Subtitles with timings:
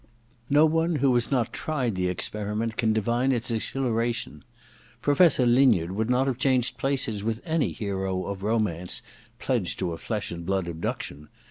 [0.49, 4.43] No one who has not tried the experiment can divine its exhilaration.
[4.99, 9.03] Professor Linyard would not have changed places with any hero of romance
[9.37, 11.29] pledged to a flesh and blood abduction.